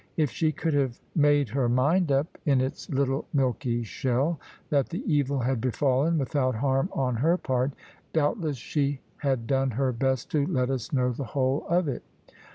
If 0.17 0.31
she 0.31 0.51
could 0.51 0.73
have 0.73 0.99
made 1.15 1.49
her 1.49 1.69
mind 1.69 2.11
up, 2.11 2.39
in 2.43 2.59
its 2.59 2.89
little 2.89 3.27
milky 3.33 3.83
shell, 3.83 4.39
that 4.71 4.89
the 4.89 5.03
evil 5.05 5.37
had 5.41 5.61
befallen, 5.61 6.17
without 6.17 6.55
harm 6.55 6.89
on 6.91 7.17
her 7.17 7.37
part, 7.37 7.73
doubtless 8.11 8.57
she 8.57 9.01
had 9.17 9.45
done 9.45 9.69
her 9.69 9.91
best 9.93 10.31
to 10.31 10.43
let 10.47 10.71
us 10.71 10.91
know 10.91 11.11
the 11.11 11.23
whole 11.37 11.67
of 11.69 11.87
it. 11.87 12.01